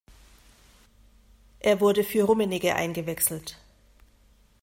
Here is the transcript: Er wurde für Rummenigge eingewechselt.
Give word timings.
Er 1.59 1.79
wurde 1.79 2.03
für 2.03 2.23
Rummenigge 2.23 2.73
eingewechselt. 2.73 3.59